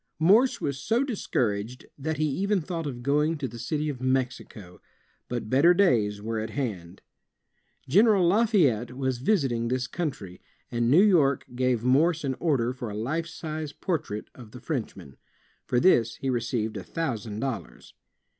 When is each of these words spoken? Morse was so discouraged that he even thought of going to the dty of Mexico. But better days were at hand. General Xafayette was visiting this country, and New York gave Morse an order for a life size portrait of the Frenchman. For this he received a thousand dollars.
Morse 0.17 0.59
was 0.59 0.79
so 0.79 1.03
discouraged 1.03 1.85
that 1.95 2.17
he 2.17 2.25
even 2.25 2.59
thought 2.59 2.87
of 2.87 3.03
going 3.03 3.37
to 3.37 3.47
the 3.47 3.57
dty 3.59 3.87
of 3.87 4.01
Mexico. 4.01 4.81
But 5.29 5.47
better 5.47 5.75
days 5.75 6.23
were 6.23 6.39
at 6.39 6.49
hand. 6.49 7.03
General 7.87 8.27
Xafayette 8.27 8.93
was 8.97 9.19
visiting 9.19 9.67
this 9.67 9.85
country, 9.85 10.41
and 10.71 10.89
New 10.89 11.03
York 11.03 11.45
gave 11.53 11.83
Morse 11.83 12.23
an 12.23 12.33
order 12.39 12.73
for 12.73 12.89
a 12.89 12.97
life 12.97 13.27
size 13.27 13.73
portrait 13.73 14.27
of 14.33 14.53
the 14.53 14.59
Frenchman. 14.59 15.17
For 15.67 15.79
this 15.79 16.15
he 16.15 16.31
received 16.31 16.77
a 16.77 16.83
thousand 16.83 17.39
dollars. 17.39 17.93